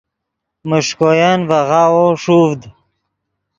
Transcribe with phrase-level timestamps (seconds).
[0.69, 2.61] میݰکوین ڤے غاوو ݰوڤد